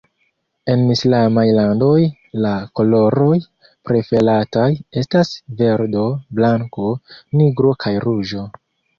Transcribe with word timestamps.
En 0.75 0.83
Islamaj 0.91 1.41
landoj 1.57 1.97
la 2.45 2.53
koloroj 2.79 3.35
preferataj 3.89 4.69
estas 5.01 5.29
verdo, 5.59 6.05
blanko, 6.39 6.87
nigro 7.43 7.75
kaj 7.85 7.93
ruĝo. 8.07 8.47